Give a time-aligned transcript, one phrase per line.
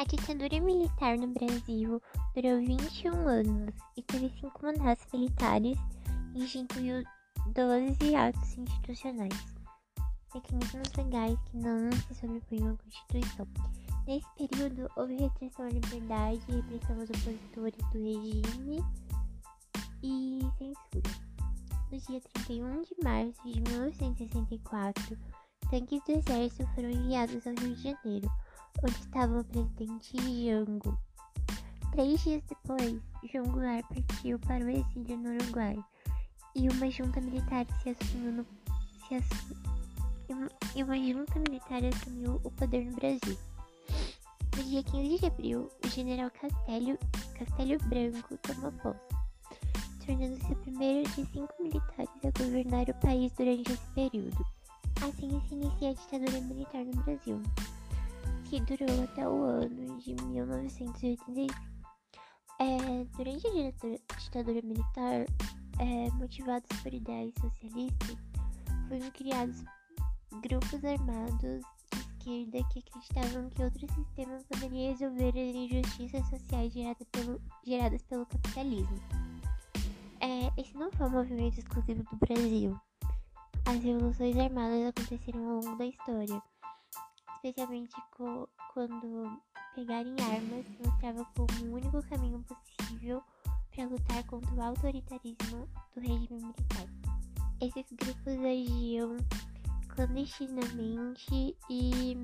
[0.00, 2.00] A ditadura militar no Brasil
[2.34, 5.76] durou 21 anos e teve cinco mandatos militares
[6.34, 7.04] e instituiu
[7.48, 9.34] 12 atos institucionais,
[10.34, 13.46] mecanismos legais que não se sobrepunham à Constituição.
[14.06, 18.82] Nesse período, houve restrição à liberdade repressão aos opositores do regime
[20.02, 21.14] e censura.
[21.92, 25.18] No dia 31 de março de 1964,
[25.70, 28.30] tanques do exército foram enviados ao Rio de Janeiro,
[28.82, 30.98] onde estava o presidente Jango.
[31.92, 33.00] Três dias depois,
[33.32, 35.84] João Goulart partiu para o exílio no Uruguai
[36.54, 38.46] e uma junta militar se assumiu no,
[39.08, 39.16] se
[40.76, 43.36] e uma junta militar assumiu o poder no Brasil.
[44.56, 46.98] No dia 15 de abril, o general Castelho,
[47.34, 49.00] Castelho Branco tomou posse,
[50.06, 54.44] tornando-se o primeiro de cinco militares a governar o país durante esse período.
[55.02, 57.42] Assim se inicia a ditadura militar no Brasil,
[58.50, 61.54] que durou até o ano de 1985.
[62.58, 65.24] É, durante a ditadura militar,
[65.78, 68.16] é, motivados por ideias socialistas,
[68.88, 69.62] foram criados
[70.42, 71.62] grupos armados
[71.94, 78.26] esquerda que acreditavam que outro sistema poderia resolver as injustiças sociais geradas pelo, geradas pelo
[78.26, 79.00] capitalismo.
[80.20, 82.76] É, esse não foi um movimento exclusivo do Brasil.
[83.64, 86.42] As revoluções armadas aconteceram ao longo da história,
[87.42, 89.40] especialmente co quando
[89.74, 93.22] pegar em armas se mostrava como o único caminho possível
[93.74, 96.86] para lutar contra o autoritarismo do regime militar.
[97.60, 99.16] Esses grupos agiam
[99.88, 102.14] clandestinamente e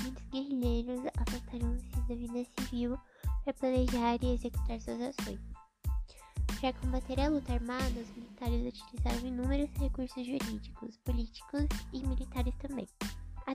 [0.00, 2.96] muitos guerrilheiros afastaram-se da vida civil
[3.42, 5.40] para planejar e executar suas ações.
[6.60, 12.88] Para combater a luta armada, os militares utilizaram inúmeros recursos jurídicos, políticos e militares também.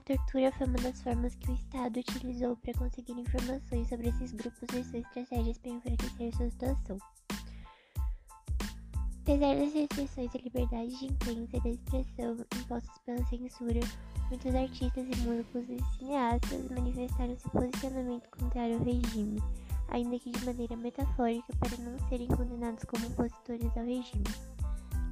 [0.00, 4.32] A tortura foi uma das formas que o Estado utilizou para conseguir informações sobre esses
[4.32, 6.98] grupos e suas estratégias para enfraquecer sua situação.
[9.20, 13.80] Apesar das restrições à liberdade de imprensa e da expressão impostas pela censura,
[14.30, 19.38] muitos artistas e músicos e cineastas manifestaram seu posicionamento contrário ao regime,
[19.88, 24.24] ainda que de maneira metafórica para não serem condenados como opositores ao regime.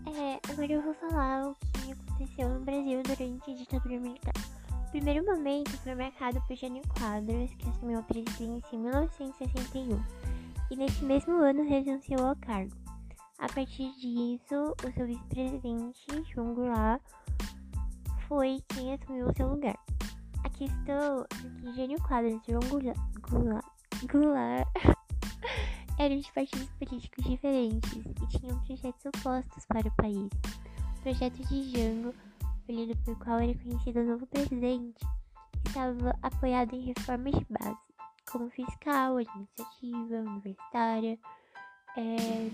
[0.06, 4.58] É, agora eu vou falar o que aconteceu no Brasil durante a ditadura militar.
[4.91, 10.03] Primeiro momento foi marcado por Jânio Quadros, que assumiu a presidência em 1961,
[10.71, 12.75] e nesse mesmo ano renunciou ao cargo.
[13.38, 17.03] A partir disso, o seu vice-presidente, João Goulart,
[18.27, 19.78] foi quem assumiu o seu lugar.
[20.43, 22.62] A questão é que Gênio Quadros e João
[24.10, 24.69] Goulart
[25.98, 30.31] eram de partidos políticos diferentes e tinham projetos opostos para o país.
[30.97, 32.15] O projeto de Jango,
[32.69, 35.01] escolhido por qual era conhecido o novo presidente,
[35.67, 37.79] estava apoiado em reformas de base,
[38.31, 41.19] como fiscal, administrativa, universitária,
[41.97, 42.51] é,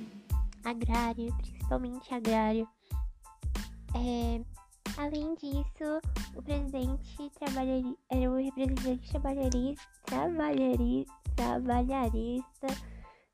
[0.64, 2.66] agrária, principalmente agrária.
[3.96, 4.40] É,
[4.96, 6.00] além disso,
[6.36, 12.66] o presidente trabalharia, era o representante trabalharista, trabalharista, trabalharista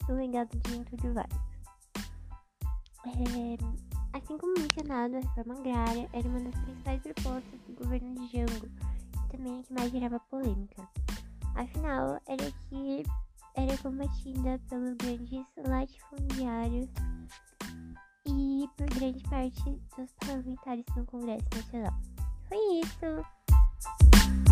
[0.06, 1.40] do legado de Getúlio Vargas.
[3.06, 8.26] É, assim como mencionado, a reforma agrária era uma das principais propostas do governo de
[8.28, 10.88] Jango e também a que mais gerava polêmica.
[11.54, 13.02] Afinal, era que
[13.54, 16.88] era combatida pelos grandes latifundiários
[18.26, 21.94] e por grande parte dos parlamentares no Congresso Nacional.
[22.48, 24.49] Foi isso!